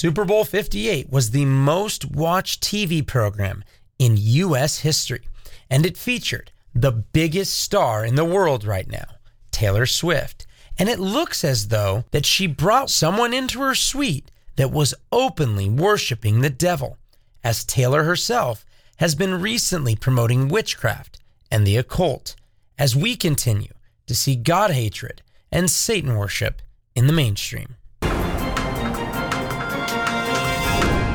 [0.00, 3.62] Super Bowl 58 was the most watched TV program
[3.98, 4.78] in U.S.
[4.78, 5.28] history,
[5.68, 9.04] and it featured the biggest star in the world right now,
[9.50, 10.46] Taylor Swift.
[10.78, 15.68] And it looks as though that she brought someone into her suite that was openly
[15.68, 16.96] worshiping the devil,
[17.44, 18.64] as Taylor herself
[19.00, 21.20] has been recently promoting witchcraft
[21.50, 22.36] and the occult
[22.78, 23.74] as we continue
[24.06, 25.20] to see God hatred
[25.52, 26.62] and Satan worship
[26.96, 27.76] in the mainstream.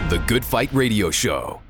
[0.07, 1.61] The Good Fight Radio Show.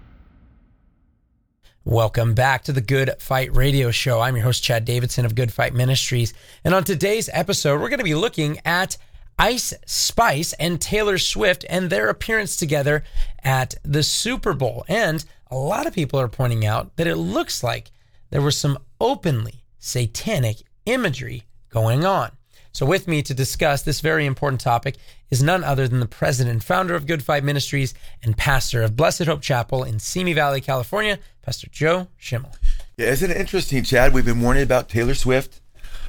[1.85, 4.19] Welcome back to the Good Fight Radio Show.
[4.19, 6.33] I'm your host, Chad Davidson of Good Fight Ministries.
[6.65, 8.97] And on today's episode, we're going to be looking at
[9.39, 13.05] Ice Spice and Taylor Swift and their appearance together
[13.41, 14.83] at the Super Bowl.
[14.89, 17.89] And a lot of people are pointing out that it looks like
[18.31, 22.33] there was some openly satanic imagery going on.
[22.75, 24.97] So, with me to discuss this very important topic
[25.29, 28.97] is none other than the president and founder of Good Fight Ministries and pastor of
[28.97, 32.53] Blessed Hope Chapel in Simi Valley, California, Pastor Joe Schimmel.
[32.97, 34.13] Yeah, isn't it interesting, Chad?
[34.13, 35.61] We've been warning about Taylor Swift.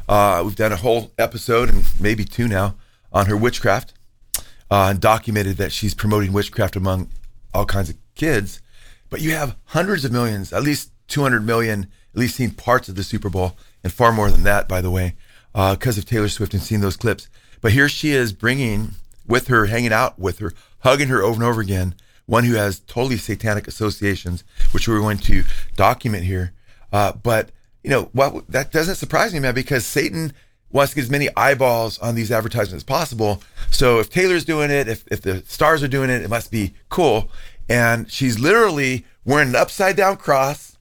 [0.08, 2.74] Uh, we've done a whole episode and maybe two now
[3.12, 3.92] on her witchcraft
[4.68, 7.10] uh, and documented that she's promoting witchcraft among
[7.54, 8.60] all kinds of kids.
[9.08, 12.96] But you have hundreds of millions, at least 200 million, at least seen parts of
[12.96, 15.14] the Super Bowl, and far more than that, by the way,
[15.56, 17.30] because uh, of Taylor Swift and seeing those clips.
[17.62, 18.90] But here she is bringing
[19.26, 21.94] with her, hanging out with her, hugging her over and over again,
[22.26, 26.52] one who has totally satanic associations, which we're going to document here.
[26.92, 30.34] Uh, but, you know, well, that doesn't surprise me, man, because Satan
[30.70, 33.42] wants to get as many eyeballs on these advertisements as possible.
[33.70, 36.74] So if Taylor's doing it, if, if the stars are doing it, it must be
[36.90, 37.30] cool.
[37.66, 40.76] And she's literally wearing an upside down cross.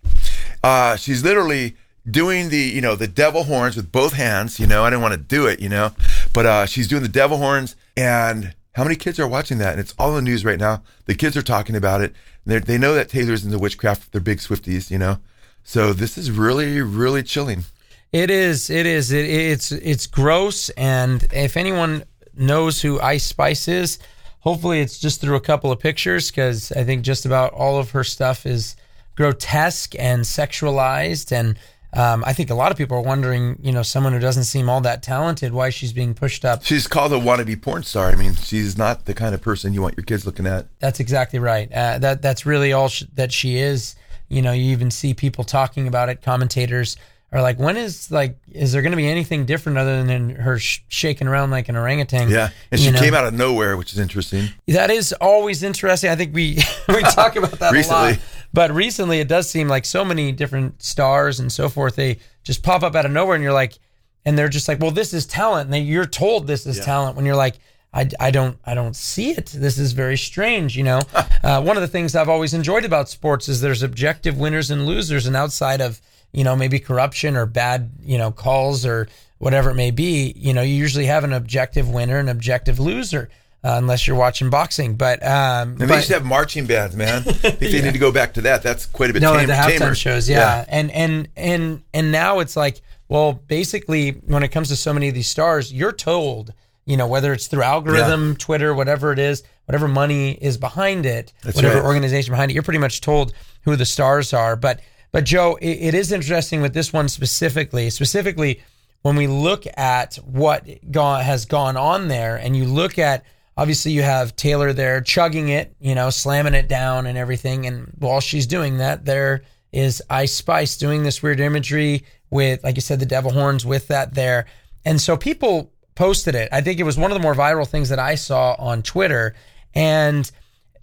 [0.61, 1.77] Uh, she's literally
[2.09, 4.83] doing the you know the devil horns with both hands you know?
[4.83, 5.91] I didn't want to do it you know?
[6.33, 9.71] But uh she's doing the devil horns and how many kids are watching that?
[9.71, 10.83] And it's all in the news right now.
[11.05, 12.13] The kids are talking about it.
[12.45, 15.19] They they know that taylor's into witchcraft they're big swifties you know?
[15.63, 17.65] So this is really really chilling.
[18.11, 19.11] It is it is.
[19.11, 22.03] It, it's it's gross and if anyone
[22.37, 23.97] knows who ice spice is
[24.45, 27.91] hopefully it's just through a couple of pictures because i think just about all of
[27.91, 28.75] her stuff is
[29.15, 31.57] grotesque and sexualized and
[31.95, 34.69] um, I think a lot of people are wondering, you know, someone who doesn't seem
[34.69, 36.63] all that talented, why she's being pushed up.
[36.63, 38.09] She's called a wannabe porn star.
[38.09, 40.67] I mean, she's not the kind of person you want your kids looking at.
[40.79, 41.71] That's exactly right.
[41.71, 43.95] Uh, that that's really all sh- that she is.
[44.27, 46.21] You know, you even see people talking about it.
[46.21, 46.97] Commentators
[47.31, 50.59] are like, when is like, is there going to be anything different other than her
[50.59, 52.29] sh- shaking around like an orangutan?
[52.29, 52.99] Yeah, and she know?
[52.99, 54.49] came out of nowhere, which is interesting.
[54.67, 56.09] That is always interesting.
[56.09, 58.17] I think we we talk about that recently.
[58.53, 62.63] But recently, it does seem like so many different stars and so forth they just
[62.63, 63.77] pop up out of nowhere, and you're like,
[64.25, 65.65] and they're just like, well, this is talent.
[65.65, 66.85] And they, you're told this is yeah.
[66.85, 67.55] talent when you're like.
[67.97, 69.45] I, I don't I don't see it.
[69.45, 70.99] This is very strange, you know.
[71.43, 74.85] uh, one of the things I've always enjoyed about sports is there's objective winners and
[74.85, 76.01] losers, and outside of
[76.35, 79.07] you know, maybe corruption or bad, you know, calls or
[79.37, 83.29] whatever it may be, you know, you usually have an objective winner and objective loser.
[83.65, 86.95] Uh, unless you're watching boxing, but um, and they but, used to have marching bands,
[86.95, 87.23] man.
[87.27, 87.69] I think yeah.
[87.71, 88.61] they need to go back to that.
[88.61, 89.23] That's quite a bit.
[89.23, 89.95] No, tame, the halftime tamer.
[89.95, 90.37] shows, yeah.
[90.37, 94.93] yeah, and and and and now it's like, well, basically, when it comes to so
[94.93, 96.53] many of these stars, you're told,
[96.85, 98.35] you know, whether it's through algorithm, yeah.
[98.37, 101.85] Twitter, whatever it is, whatever money is behind it, That's whatever right.
[101.85, 103.33] organization behind it, you're pretty much told
[103.63, 104.79] who the stars are, but
[105.11, 107.89] but Joe, it, it is interesting with this one specifically.
[107.89, 108.61] Specifically,
[109.01, 113.23] when we look at what gone, has gone on there, and you look at
[113.57, 117.91] obviously you have Taylor there chugging it, you know, slamming it down and everything, and
[117.97, 122.81] while she's doing that, there is Ice Spice doing this weird imagery with, like you
[122.81, 124.45] said, the devil horns with that there,
[124.83, 126.49] and so people posted it.
[126.51, 129.35] I think it was one of the more viral things that I saw on Twitter,
[129.73, 130.29] and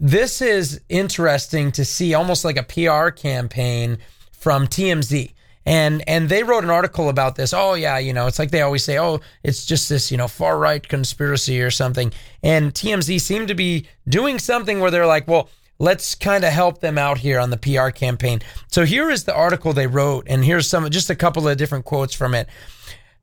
[0.00, 3.98] this is interesting to see, almost like a PR campaign
[4.32, 5.32] from TMZ.
[5.64, 7.52] And and they wrote an article about this.
[7.52, 10.28] Oh yeah, you know, it's like they always say, oh, it's just this, you know,
[10.28, 12.12] far right conspiracy or something.
[12.42, 15.48] And TMZ seemed to be doing something where they're like, well,
[15.78, 18.40] let's kind of help them out here on the PR campaign.
[18.68, 21.84] So here is the article they wrote, and here's some just a couple of different
[21.84, 22.48] quotes from it.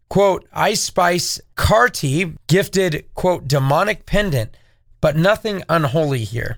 [0.10, 4.58] Quote, Ice Spice Carti gifted, quote, demonic pendant,
[5.02, 6.58] but nothing unholy here.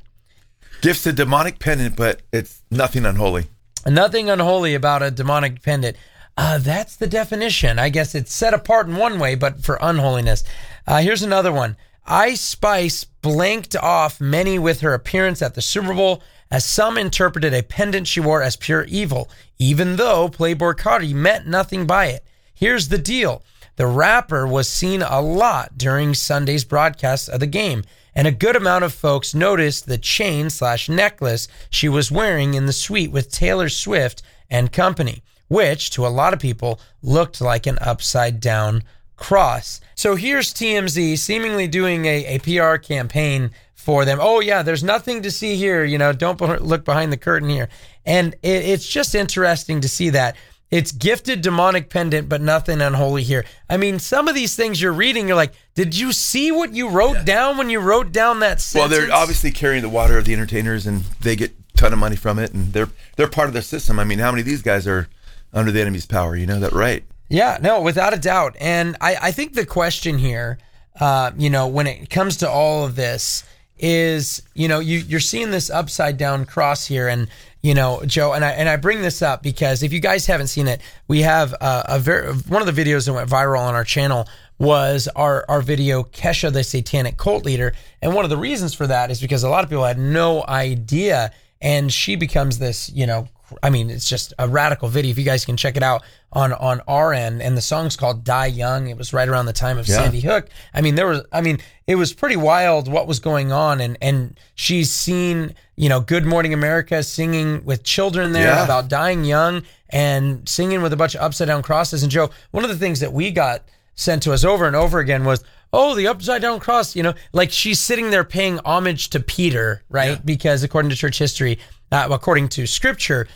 [0.81, 3.47] Gifts a demonic pendant, but it's nothing unholy.
[3.85, 5.97] Nothing unholy about a demonic pendant.
[6.37, 7.77] Uh, that's the definition.
[7.79, 10.43] I guess it's set apart in one way, but for unholiness.
[10.87, 11.77] Uh, here's another one.
[12.05, 17.53] Ice Spice blanked off many with her appearance at the Super Bowl, as some interpreted
[17.53, 19.29] a pendant she wore as pure evil,
[19.59, 22.25] even though Playboi Carti meant nothing by it.
[22.53, 23.43] Here's the deal.
[23.75, 27.83] The rapper was seen a lot during Sunday's broadcast of the game,
[28.13, 32.65] and a good amount of folks noticed the chain slash necklace she was wearing in
[32.65, 37.65] the suite with Taylor Swift and company, which to a lot of people looked like
[37.65, 38.83] an upside down
[39.15, 39.79] cross.
[39.95, 44.19] So here's TMZ seemingly doing a, a PR campaign for them.
[44.21, 45.83] Oh, yeah, there's nothing to see here.
[45.83, 47.69] You know, don't look behind the curtain here.
[48.05, 50.35] And it, it's just interesting to see that.
[50.71, 53.43] It's gifted demonic pendant, but nothing unholy here.
[53.69, 56.87] I mean, some of these things you're reading, you're like, did you see what you
[56.87, 57.23] wrote yeah.
[57.25, 58.89] down when you wrote down that sentence?
[58.89, 61.99] Well, they're obviously carrying the water of the entertainers, and they get a ton of
[61.99, 63.99] money from it, and they're they're part of the system.
[63.99, 65.09] I mean, how many of these guys are
[65.51, 66.37] under the enemy's power?
[66.37, 67.03] You know that, right?
[67.27, 68.55] Yeah, no, without a doubt.
[68.59, 70.57] And I, I think the question here,
[70.99, 73.43] uh, you know, when it comes to all of this,
[73.77, 77.27] is you know you you're seeing this upside down cross here and
[77.61, 80.47] you know Joe and I and I bring this up because if you guys haven't
[80.47, 83.59] seen it we have uh, a, a very one of the videos that went viral
[83.59, 84.27] on our channel
[84.61, 87.73] was our our video Kesha the satanic cult leader.
[87.99, 90.45] And one of the reasons for that is because a lot of people had no
[90.45, 91.31] idea.
[91.59, 93.27] And she becomes this you know
[93.61, 95.11] I mean, it's just a radical video.
[95.11, 98.23] If you guys can check it out on on our end, and the song's called
[98.23, 99.95] "Die Young." It was right around the time of yeah.
[99.95, 100.49] Sandy Hook.
[100.73, 103.97] I mean, there was, I mean, it was pretty wild what was going on, and
[104.01, 108.63] and she's seen, you know, "Good Morning America" singing with children there yeah.
[108.63, 112.03] about dying young, and singing with a bunch of upside down crosses.
[112.03, 113.63] And Joe, one of the things that we got
[113.95, 115.43] sent to us over and over again was
[115.73, 119.83] oh, the upside down cross, you know, like she's sitting there paying homage to Peter,
[119.89, 120.11] right?
[120.11, 120.21] Yeah.
[120.23, 121.59] Because according to church history,
[121.91, 123.27] uh, according to scripture,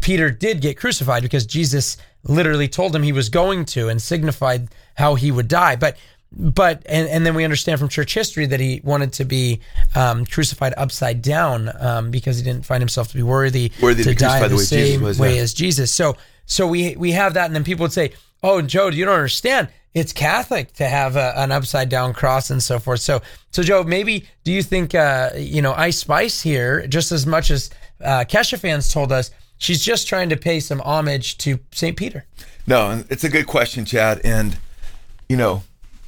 [0.00, 4.68] Peter did get crucified because Jesus literally told him he was going to and signified
[4.94, 5.76] how he would die.
[5.76, 5.96] But
[6.36, 9.60] but and, and then we understand from church history that he wanted to be
[9.94, 14.10] um, crucified upside down um, because he didn't find himself to be worthy, worthy to,
[14.10, 15.42] to die the, the same was, way yeah.
[15.42, 15.92] as Jesus.
[15.92, 16.16] So
[16.46, 18.12] so we we have that, and then people would say,
[18.42, 19.68] "Oh, Joe, you don't understand.
[19.94, 23.84] It's Catholic to have a, an upside down cross and so forth." So so Joe,
[23.84, 27.70] maybe do you think uh, you know Ice Spice here just as much as
[28.02, 29.30] uh, Kesha fans told us?
[29.58, 31.96] She's just trying to pay some homage to St.
[31.96, 32.26] Peter.
[32.66, 34.20] No, it's a good question, Chad.
[34.24, 34.58] And,
[35.28, 35.62] you know,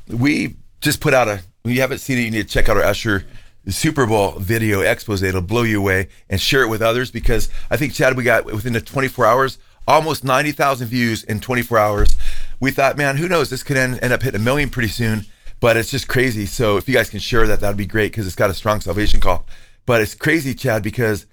[0.09, 2.83] we just put out a, you haven't seen it, you need to check out our
[2.83, 3.25] Usher
[3.69, 5.23] Super Bowl video expose.
[5.23, 8.47] It'll blow you away and share it with others because I think, Chad, we got
[8.47, 9.59] within the 24 hours,
[9.89, 12.17] almost 90,000 views in 24 hours.
[12.61, 13.51] We thought, man, who knows?
[13.51, 15.27] This could end, end up hitting a million pretty soon,
[15.61, 16.47] but it's just crazy.
[16.47, 18.81] So if you guys can share that, that'd be great because it's got a strong
[18.81, 19.47] salvation call.
[19.85, 21.27] But it's crazy, Chad, because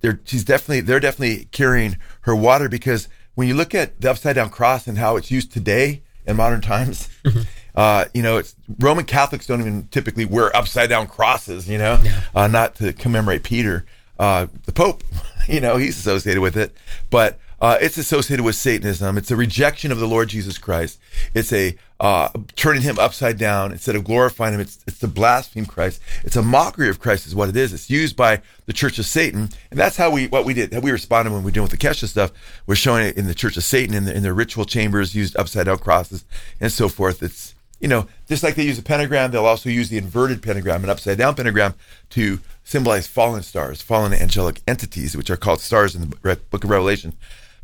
[0.00, 4.34] they're she's definitely they're definitely carrying her water because when you look at the upside
[4.34, 7.42] down cross and how it's used today in modern times, mm-hmm.
[7.74, 11.98] uh, you know, it's Roman Catholics don't even typically wear upside down crosses, you know,
[12.02, 12.22] yeah.
[12.34, 13.84] uh, not to commemorate Peter,
[14.18, 15.04] uh, the Pope,
[15.48, 16.74] you know, he's associated with it,
[17.10, 19.16] but uh, it's associated with Satanism.
[19.16, 20.98] It's a rejection of the Lord Jesus Christ.
[21.34, 24.60] It's a uh, turning him upside down instead of glorifying him.
[24.60, 26.00] It's it's to blaspheme Christ.
[26.24, 27.72] It's a mockery of Christ, is what it is.
[27.72, 30.74] It's used by the Church of Satan, and that's how we what we did.
[30.74, 32.32] How we responded when we were doing with the Kesha stuff.
[32.66, 35.36] We're showing it in the Church of Satan in the in the ritual chambers, used
[35.36, 36.24] upside down crosses
[36.60, 37.22] and so forth.
[37.22, 40.84] It's you know just like they use a pentagram, they'll also use the inverted pentagram,
[40.84, 41.74] an upside down pentagram,
[42.10, 46.68] to symbolize fallen stars, fallen angelic entities, which are called stars in the Book of
[46.68, 47.14] Revelation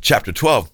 [0.01, 0.71] chapter 12.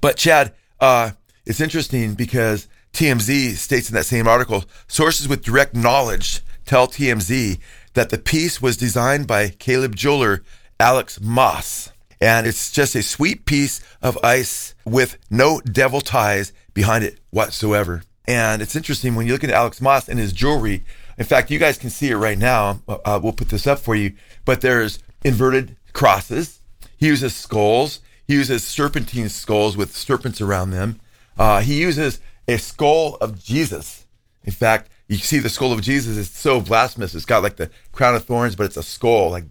[0.00, 1.12] But Chad, uh,
[1.46, 7.58] it's interesting because TMZ states in that same article sources with direct knowledge tell TMZ
[7.94, 10.42] that the piece was designed by celeb jeweler
[10.78, 11.90] Alex Moss.
[12.20, 18.02] And it's just a sweet piece of ice with no devil ties behind it whatsoever.
[18.26, 20.84] And it's interesting when you look at Alex Moss and his jewelry.
[21.18, 22.80] In fact, you guys can see it right now.
[22.86, 24.12] Uh, we'll put this up for you.
[24.44, 26.60] But there's inverted crosses.
[26.96, 28.00] He uses skulls.
[28.26, 31.00] He uses serpentine skulls with serpents around them.
[31.40, 34.04] Uh, he uses a skull of Jesus.
[34.44, 37.14] In fact, you see the skull of Jesus is so blasphemous.
[37.14, 39.44] It's got like the crown of thorns, but it's a skull, like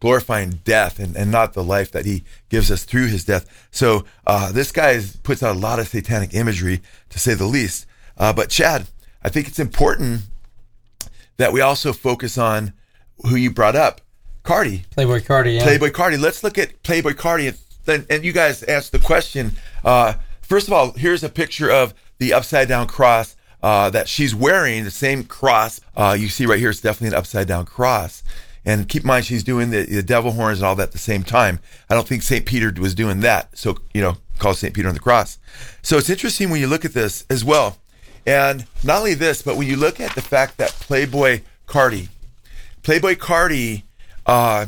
[0.00, 3.68] glorifying death and, and not the life that he gives us through his death.
[3.70, 7.44] So uh, this guy is, puts out a lot of satanic imagery, to say the
[7.44, 7.84] least.
[8.16, 8.86] Uh, but Chad,
[9.22, 10.22] I think it's important
[11.36, 12.72] that we also focus on
[13.26, 14.00] who you brought up,
[14.42, 14.86] Carti.
[14.96, 15.66] Playboi Carti, yeah.
[15.66, 16.18] Playboi Carti.
[16.18, 17.54] Let's look at Playboi Carti
[17.86, 19.52] then and you guys asked the question.
[19.84, 20.14] Uh,
[20.46, 24.84] first of all, here's a picture of the upside down cross uh, that she's wearing.
[24.84, 26.70] The same cross uh, you see right here.
[26.70, 28.22] It's definitely an upside down cross.
[28.64, 30.98] And keep in mind, she's doing the, the devil horns and all that at the
[30.98, 31.60] same time.
[31.88, 32.44] I don't think St.
[32.44, 33.56] Peter was doing that.
[33.56, 34.74] So, you know, call St.
[34.74, 35.38] Peter on the cross.
[35.82, 37.78] So it's interesting when you look at this as well.
[38.26, 42.08] And not only this, but when you look at the fact that Playboi Carti,
[42.82, 43.84] Playboi Carti,
[44.26, 44.66] uh,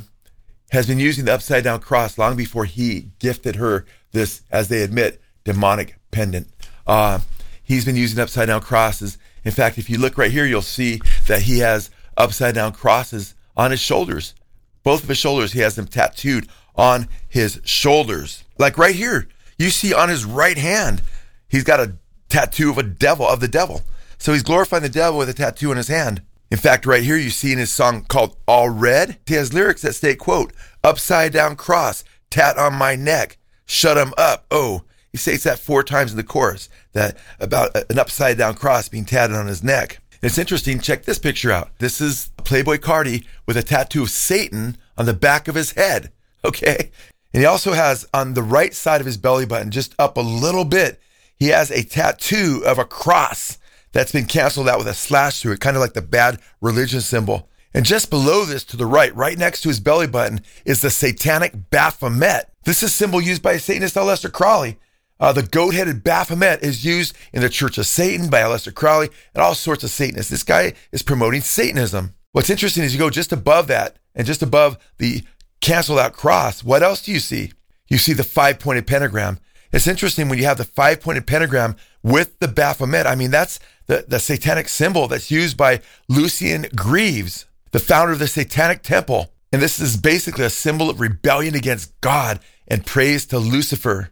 [0.71, 4.83] has been using the upside down cross long before he gifted her this, as they
[4.83, 6.47] admit, demonic pendant.
[6.87, 7.21] Uh,
[7.63, 9.17] he's been using upside down crosses.
[9.47, 13.35] In fact, if you look right here, you'll see that he has upside down crosses
[13.57, 14.35] on his shoulders.
[14.83, 18.45] Both of his shoulders, he has them tattooed on his shoulders.
[18.59, 19.27] Like right here,
[19.59, 21.01] you see on his right hand,
[21.49, 21.95] he's got a
[22.29, 23.81] tattoo of a devil, of the devil.
[24.19, 26.21] So he's glorifying the devil with a tattoo on his hand.
[26.51, 29.81] In fact, right here, you see in his song called All Red, he has lyrics
[29.83, 30.53] that state, quote,
[30.85, 34.45] upside down cross, tat on my neck, shut him up.
[34.51, 38.89] Oh, he states that four times in the chorus, that about an upside down cross
[38.89, 40.01] being tatted on his neck.
[40.21, 40.81] And It's interesting.
[40.81, 41.71] Check this picture out.
[41.79, 46.13] This is Playboi Carti with a tattoo of Satan on the back of his head.
[46.45, 46.93] Okay.
[47.35, 50.21] And he also has on the right side of his belly button, just up a
[50.21, 51.01] little bit,
[51.37, 53.59] he has a tattoo of a cross
[53.93, 57.01] that's been canceled out with a slash through it, kind of like the bad religion
[57.01, 57.49] symbol.
[57.75, 60.91] And just below this to the right, right next to his belly button, is the
[60.91, 62.49] satanic Baphomet.
[62.65, 64.79] This is a symbol used by Satanist Aleister Crowley.
[65.21, 69.09] Uh, the goat headed Baphomet is used in the Church of Satan by Aleister Crowley
[69.35, 70.31] and all sorts of Satanists.
[70.31, 72.15] This guy is promoting Satanism.
[72.33, 75.23] What's interesting is you go just above that and just above the
[75.61, 76.63] canceled out cross.
[76.63, 77.53] What else do you see?
[77.89, 79.39] You see the five pointed pentagram.
[79.73, 83.07] It's interesting when you have the five pointed pentagram with the Baphomet.
[83.07, 88.19] I mean, that's the, the satanic symbol that's used by Lucien Greaves, the founder of
[88.19, 89.33] the Satanic Temple.
[89.53, 94.11] And this is basically a symbol of rebellion against God and praise to Lucifer.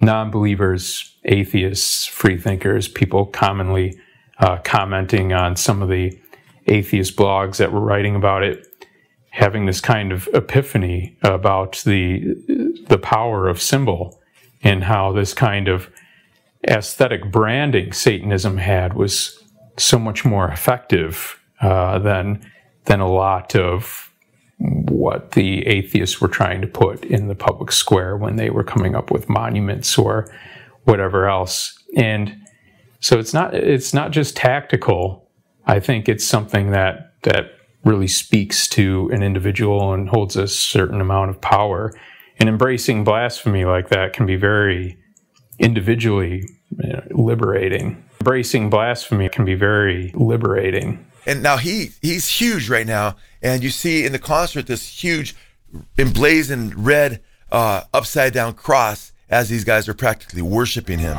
[0.00, 3.98] Non believers, atheists, freethinkers, people commonly
[4.38, 6.18] uh, commenting on some of the
[6.66, 8.66] atheist blogs that were writing about it,
[9.30, 12.34] having this kind of epiphany about the
[12.88, 14.20] the power of symbol
[14.62, 15.90] and how this kind of
[16.68, 19.42] aesthetic branding Satanism had was
[19.76, 22.44] so much more effective uh, than
[22.84, 24.09] than a lot of
[24.60, 28.94] what the atheists were trying to put in the public square when they were coming
[28.94, 30.30] up with monuments or
[30.84, 31.76] whatever else.
[31.96, 32.36] And
[33.00, 35.30] so it's not it's not just tactical.
[35.66, 37.52] I think it's something that that
[37.84, 41.92] really speaks to an individual and holds a certain amount of power.
[42.38, 44.98] And embracing blasphemy like that can be very
[45.58, 46.44] individually
[46.78, 48.02] you know, liberating.
[48.20, 51.06] Embracing blasphemy can be very liberating.
[51.26, 55.34] And now he he's huge right now, and you see in the concert this huge
[55.98, 61.16] emblazoned red uh, upside down cross as these guys are practically worshiping him.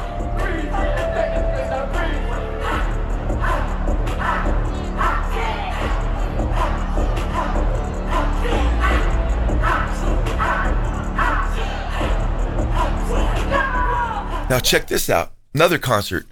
[14.50, 15.32] Now check this out.
[15.54, 16.31] Another concert.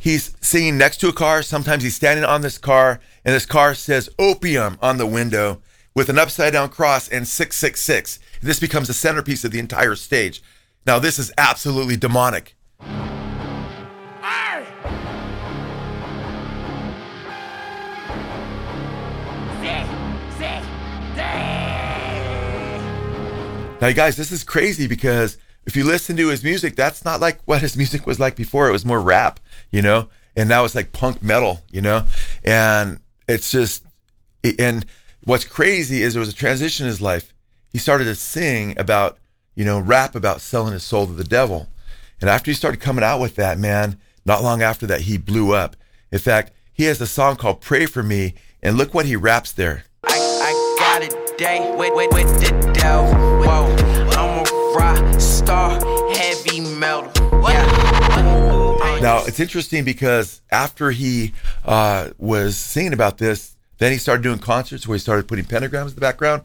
[0.00, 1.42] He's singing next to a car.
[1.42, 5.60] Sometimes he's standing on this car, and this car says opium on the window
[5.94, 8.18] with an upside down cross and 666.
[8.40, 10.42] This becomes the centerpiece of the entire stage.
[10.86, 12.56] Now, this is absolutely demonic.
[23.82, 27.20] Now, you guys, this is crazy because if you listen to his music, that's not
[27.20, 28.68] like what his music was like before.
[28.68, 29.40] It was more rap,
[29.70, 32.04] you know, and now it's like punk metal, you know,
[32.44, 33.84] and it's just,
[34.58, 34.84] and
[35.24, 37.32] what's crazy is there was a transition in his life.
[37.72, 39.18] He started to sing about,
[39.54, 41.68] you know, rap about selling his soul to the devil.
[42.20, 45.52] And after he started coming out with that, man, not long after that, he blew
[45.54, 45.76] up.
[46.12, 49.52] In fact, he has a song called Pray for Me, and look what he raps
[49.52, 49.84] there.
[50.04, 53.12] I, got a day with, with, with the devil.
[53.40, 53.76] Whoa,
[54.16, 55.72] I'm a rock star,
[56.14, 57.10] heavy metal.
[57.42, 57.89] Yeah.
[59.00, 61.32] Now, it's interesting because after he
[61.64, 65.88] uh, was singing about this, then he started doing concerts where he started putting pentagrams
[65.88, 66.42] in the background.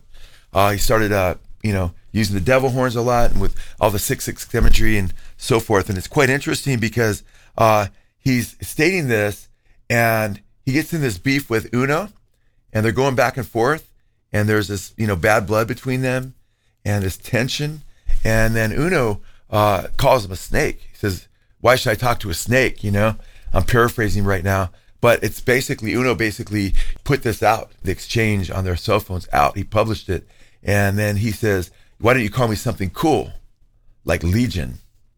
[0.54, 3.90] Uh, he started, uh, you know, using the devil horns a lot and with all
[3.90, 5.90] the six six imagery and so forth.
[5.90, 7.24] And it's quite interesting because
[7.58, 9.50] uh, he's stating this
[9.90, 12.08] and he gets in this beef with Uno
[12.72, 13.92] and they're going back and forth
[14.32, 16.36] and there's this, you know, bad blood between them
[16.86, 17.82] and this tension.
[18.24, 20.88] And then Uno uh, calls him a snake.
[20.90, 21.28] He says,
[21.66, 22.84] why should I talk to a snake?
[22.84, 23.16] You know,
[23.52, 24.70] I'm paraphrasing right now.
[25.02, 29.58] But it's basically Uno basically put this out, the exchange on their cell phones out.
[29.58, 30.28] He published it,
[30.62, 33.34] and then he says, "Why don't you call me something cool,
[34.04, 34.78] like Legion?"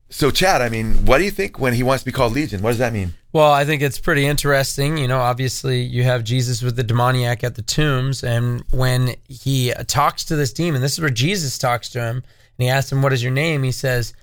[0.10, 2.62] So, Chad, I mean, what do you think when he wants to be called Legion?
[2.62, 3.14] What does that mean?
[3.34, 4.98] Well, I think it's pretty interesting.
[4.98, 9.74] You know, obviously, you have Jesus with the demoniac at the tombs, and when he
[9.88, 12.24] talks to this demon, this is where Jesus talks to him, and
[12.58, 14.14] he asks him, "What is your name?" He says,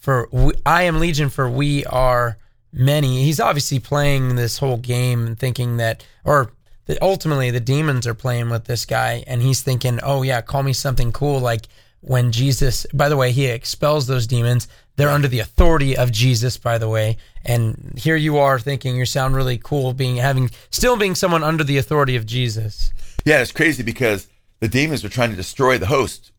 [0.00, 2.36] "For we, I am Legion, for we are."
[2.72, 3.24] many.
[3.24, 6.52] He's obviously playing this whole game and thinking that, or
[6.86, 10.62] that ultimately the demons are playing with this guy, and he's thinking, oh yeah, call
[10.62, 11.66] me something cool like
[12.00, 14.68] when Jesus, by the way, he expels those demons.
[14.96, 17.16] They're under the authority of Jesus, by the way.
[17.44, 21.64] And here you are thinking you sound really cool being having still being someone under
[21.64, 22.92] the authority of Jesus.
[23.24, 24.28] Yeah, it's crazy because
[24.60, 26.32] the demons are trying to destroy the host.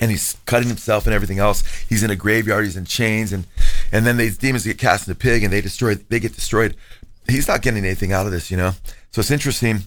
[0.00, 1.62] And he's cutting himself and everything else.
[1.88, 3.46] He's in a graveyard, he's in chains, and
[3.92, 6.76] and then these demons get cast in the pig and they destroy they get destroyed.
[7.28, 8.72] He's not getting anything out of this, you know.
[9.12, 9.84] So it's interesting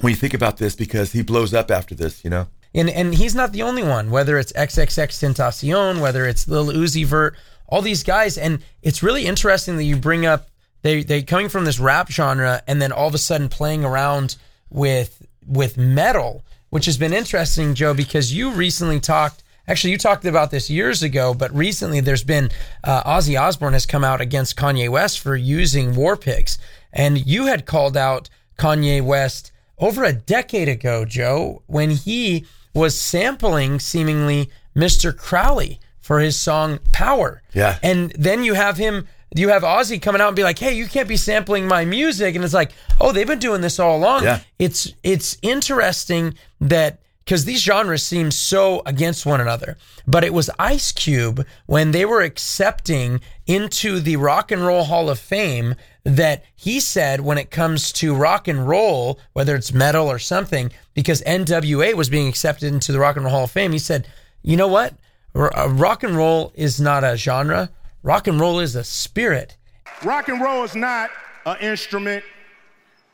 [0.00, 2.48] when you think about this because he blows up after this, you know.
[2.74, 4.10] And and he's not the only one.
[4.10, 7.36] Whether it's XXXTentacion, whether it's Lil Uzi Vert,
[7.68, 10.48] all these guys, and it's really interesting that you bring up
[10.82, 14.36] they they coming from this rap genre and then all of a sudden playing around
[14.70, 19.42] with with metal, which has been interesting, Joe, because you recently talked.
[19.68, 22.50] Actually, you talked about this years ago, but recently there's been
[22.82, 26.58] uh, Ozzy Osbourne has come out against Kanye West for using war pigs,
[26.92, 32.98] and you had called out Kanye West over a decade ago, Joe, when he was
[32.98, 35.16] sampling seemingly Mr.
[35.16, 37.42] Crowley for his song Power.
[37.52, 37.78] Yeah.
[37.82, 40.86] And then you have him you have Ozzy coming out and be like, "Hey, you
[40.86, 44.24] can't be sampling my music." And it's like, "Oh, they've been doing this all along."
[44.24, 44.40] Yeah.
[44.58, 49.76] It's it's interesting that because these genres seem so against one another.
[50.06, 55.08] But it was Ice Cube when they were accepting into the Rock and Roll Hall
[55.08, 60.08] of Fame that he said when it comes to rock and roll, whether it's metal
[60.08, 63.72] or something, because NWA was being accepted into the Rock and Roll Hall of Fame,
[63.72, 64.08] he said,
[64.42, 64.94] "You know what?
[65.34, 67.70] R- uh, rock and roll is not a genre.
[68.02, 69.56] Rock and roll is a spirit."
[70.02, 71.10] Rock and roll is not
[71.44, 72.24] an instrument.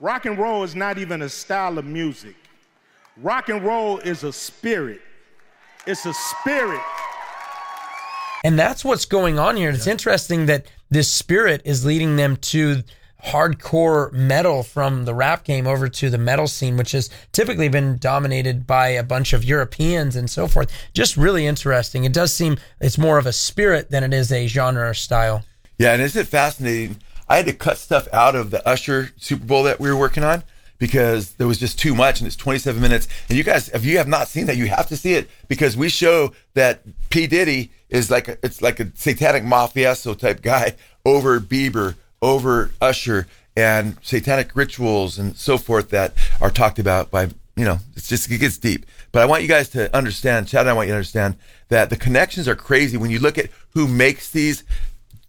[0.01, 2.37] Rock and roll is not even a style of music.
[3.17, 5.01] Rock and roll is a spirit.
[5.87, 6.83] It's a spirit.
[8.45, 9.71] And that's what's going on here.
[9.71, 12.83] It's interesting that this spirit is leading them to
[13.27, 17.99] hardcore metal from the rap game over to the metal scene, which has typically been
[17.99, 20.71] dominated by a bunch of Europeans and so forth.
[20.95, 22.05] Just really interesting.
[22.05, 25.45] It does seem it's more of a spirit than it is a genre or style.
[25.79, 26.97] Yeah, and isn't it fascinating?
[27.29, 30.23] I had to cut stuff out of the Usher Super Bowl that we were working
[30.23, 30.45] on
[30.79, 33.09] because there was just too much and it's 27 minutes.
[33.29, 35.77] And you guys, if you have not seen that, you have to see it because
[35.77, 37.27] we show that P.
[37.27, 43.27] Diddy is like a, it's like a satanic mafioso type guy over Bieber, over Usher,
[43.57, 47.25] and satanic rituals and so forth that are talked about by
[47.57, 48.85] you know it's just it gets deep.
[49.13, 51.37] But I want you guys to understand, Chad, and I want you to understand
[51.69, 54.63] that the connections are crazy when you look at who makes these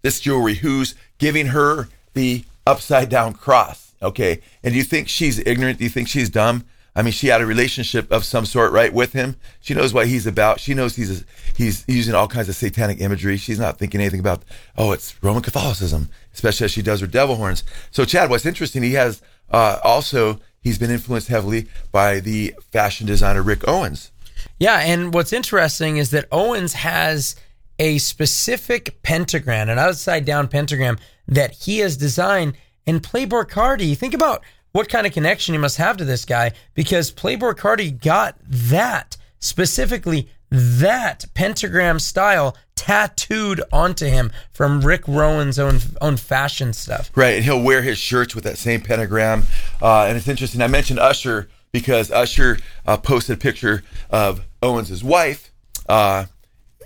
[0.02, 3.94] this jewelry, who's giving her the upside down cross.
[4.02, 4.42] Okay.
[4.64, 5.80] And do you think she's ignorant?
[5.80, 6.66] Do you think she's dumb?
[6.98, 9.36] I mean, she had a relationship of some sort, right, with him.
[9.62, 10.60] She knows what he's about.
[10.60, 11.24] She knows he's
[11.56, 13.38] he's using all kinds of satanic imagery.
[13.38, 14.42] She's not thinking anything about,
[14.80, 17.64] oh, it's Roman Catholicism, especially as she does her devil horns.
[17.92, 23.06] So, Chad, what's interesting, he has uh, also he's been influenced heavily by the fashion
[23.06, 24.12] designer Rick Owens.
[24.58, 27.36] Yeah, and what's interesting is that Owens has
[27.78, 32.58] a specific pentagram, an upside down pentagram that he has designed.
[32.88, 34.44] And Playboi Carti, think about
[34.78, 39.18] what kind of connection he must have to this guy because Playboi Carti got that
[39.40, 47.10] specifically that pentagram style tattooed onto him from Rick Owens' own own fashion stuff.
[47.16, 49.46] Right, and he'll wear his shirts with that same pentagram.
[49.82, 50.62] Uh, and it's interesting.
[50.62, 55.52] I mentioned Usher because Usher uh, posted a picture of Owens' wife
[55.90, 56.26] uh,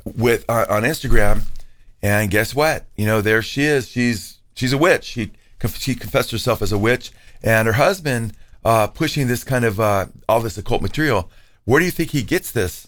[0.05, 1.43] with uh, on Instagram,
[2.01, 2.85] and guess what?
[2.95, 3.89] You know, there she is.
[3.89, 5.03] She's she's a witch.
[5.03, 5.31] She
[5.73, 7.11] she confessed herself as a witch,
[7.43, 11.29] and her husband uh, pushing this kind of uh, all this occult material.
[11.65, 12.87] Where do you think he gets this?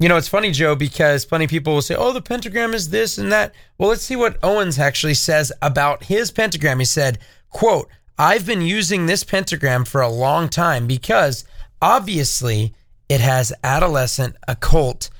[0.00, 2.90] You know, it's funny, Joe, because plenty of people will say, oh, the pentagram is
[2.90, 3.52] this and that.
[3.78, 6.78] Well, let's see what Owens actually says about his pentagram.
[6.78, 7.18] He said,
[7.50, 11.44] quote, I've been using this pentagram for a long time because
[11.82, 12.74] obviously
[13.08, 15.10] it has adolescent occult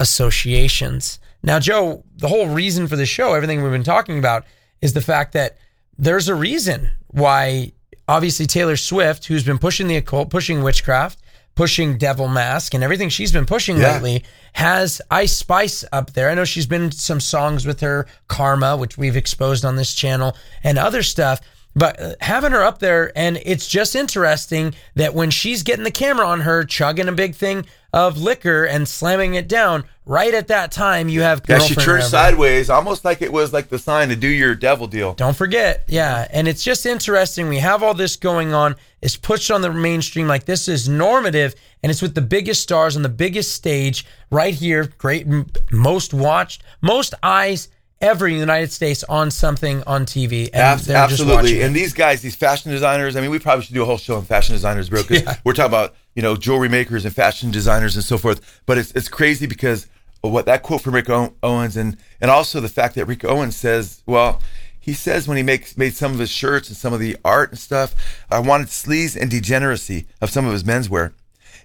[0.00, 1.18] associations.
[1.42, 4.44] Now, Joe, the whole reason for the show, everything we've been talking about,
[4.82, 5.56] is the fact that
[5.96, 7.72] there's a reason why
[8.08, 11.18] obviously Taylor Swift, who's been pushing the occult, pushing witchcraft,
[11.54, 13.94] pushing devil mask and everything she's been pushing Yeah.
[13.94, 16.28] lately has Ice Spice up there.
[16.30, 20.36] I know she's been some songs with her Karma, which we've exposed on this channel
[20.62, 21.40] and other stuff.
[21.74, 25.90] But uh, having her up there, and it's just interesting that when she's getting the
[25.90, 30.48] camera on her, chugging a big thing of liquor and slamming it down, right at
[30.48, 34.08] that time, you have Yeah, she turned sideways, almost like it was like the sign
[34.08, 35.12] to do your devil deal.
[35.14, 36.26] Don't forget, yeah.
[36.30, 37.48] And it's just interesting.
[37.48, 38.76] We have all this going on.
[39.02, 42.96] It's pushed on the mainstream like this is normative, and it's with the biggest stars
[42.96, 44.92] on the biggest stage right here.
[44.96, 45.26] Great,
[45.70, 47.68] most watched, most eyes
[48.00, 50.46] ever in the United States on something on TV.
[50.52, 51.62] And Abs- they're just absolutely.
[51.62, 54.16] And these guys, these fashion designers, I mean, we probably should do a whole show
[54.16, 57.94] on fashion designers, bro, because we're talking about you know, jewelry makers and fashion designers
[57.94, 58.62] and so forth.
[58.66, 59.86] But it's it's crazy because
[60.30, 64.02] what that quote from Rick Owens and and also the fact that Rick Owens says,
[64.06, 64.42] well,
[64.78, 67.50] he says when he makes made some of his shirts and some of the art
[67.50, 67.94] and stuff,
[68.30, 71.12] I wanted sleaze and degeneracy of some of his menswear.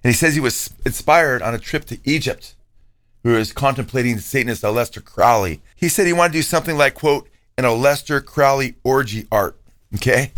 [0.03, 2.55] And he says he was inspired on a trip to Egypt,
[3.23, 5.61] who was contemplating Satanist Aleister Crowley.
[5.75, 9.57] He said he wanted to do something like, quote, an Aleister Crowley orgy art.
[9.95, 10.31] Okay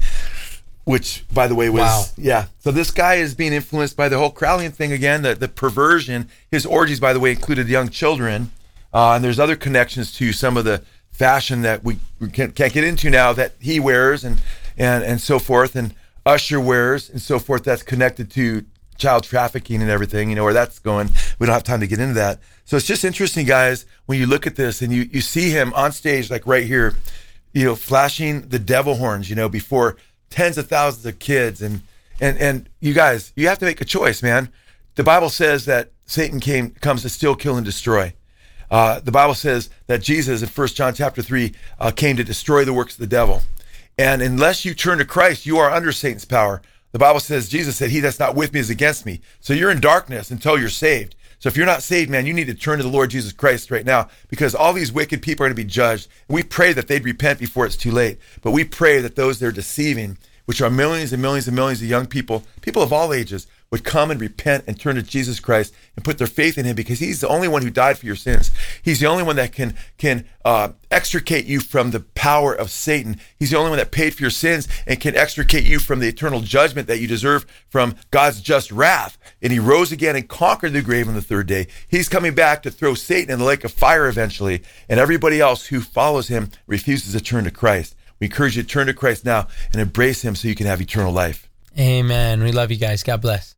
[0.86, 2.04] which by the way was wow.
[2.18, 2.46] yeah.
[2.60, 6.30] So this guy is being influenced by the whole Crowleyan thing again, the the perversion.
[6.52, 8.52] His orgies, by the way, included young children,
[8.94, 12.74] uh, and there's other connections to some of the fashion that we, we can't, can't
[12.74, 14.42] get into now that he wears and
[14.78, 15.94] and and so forth, and
[16.26, 17.64] Usher wears and so forth.
[17.64, 18.66] That's connected to
[18.98, 20.30] child trafficking and everything.
[20.30, 21.10] You know where that's going.
[21.40, 22.40] We don't have time to get into that.
[22.66, 25.74] So it's just interesting, guys, when you look at this and you you see him
[25.74, 26.96] on stage, like right here,
[27.54, 29.98] you know, flashing the devil horns, you know, before
[30.34, 31.62] tens of thousands of kids.
[31.62, 31.82] And
[32.20, 34.50] and and you guys you have to make a choice man.
[34.96, 38.14] The bible says that satan came comes to steal kill and destroy.
[38.72, 42.66] Uh, the bible says that jesus in 1 john chapter 3 uh, came to destroy
[42.66, 43.42] the works of the devil.
[43.98, 46.62] And unless you turn to christ you are under satan's power.
[46.92, 49.22] The bible says jesus said he that's not with me is against me.
[49.40, 52.48] So you're in darkness until you're saved so if you're not saved, man, you need
[52.48, 55.50] to turn to the Lord Jesus Christ right now because all these wicked people are
[55.50, 56.08] going to be judged.
[56.30, 58.18] We pray that they'd repent before it's too late.
[58.42, 61.88] But we pray that those they're deceiving, which are millions and millions and millions of
[61.88, 65.74] young people, people of all ages, would come and repent and turn to Jesus Christ
[65.96, 68.16] and put their faith in Him because He's the only one who died for your
[68.16, 68.52] sins.
[68.84, 73.20] He's the only one that can can uh, extricate you from the power of Satan.
[73.40, 76.08] He's the only one that paid for your sins and can extricate you from the
[76.08, 79.18] eternal judgment that you deserve from God's just wrath.
[79.42, 81.66] And He rose again and conquered the grave on the third day.
[81.88, 85.66] He's coming back to throw Satan in the lake of fire eventually, and everybody else
[85.66, 87.96] who follows Him refuses to turn to Christ.
[88.24, 90.80] We encourage you to turn to Christ now and embrace Him so you can have
[90.80, 91.50] eternal life.
[91.78, 92.42] Amen.
[92.42, 93.04] We love you guys.
[93.04, 93.54] God bless.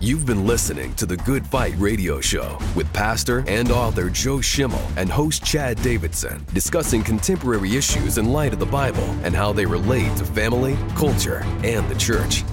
[0.00, 4.80] You've been listening to the Good Fight Radio Show with pastor and author Joe Schimmel
[4.96, 9.66] and host Chad Davidson discussing contemporary issues in light of the Bible and how they
[9.66, 12.44] relate to family, culture, and the church.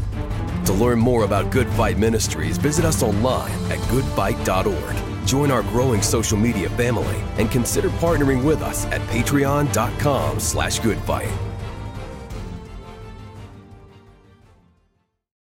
[0.65, 5.08] To learn more about Good Fight Ministries, visit us online at goodfight.org.
[5.29, 11.48] Join our growing social media family and consider partnering with us at patreon.com slash goodfight.